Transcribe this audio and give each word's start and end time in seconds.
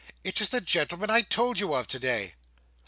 "It 0.23 0.41
is 0.41 0.49
the 0.49 0.61
gentleman 0.61 1.11
I 1.11 1.21
told 1.21 1.59
you 1.59 1.75
of, 1.75 1.85
today!" 1.85 2.33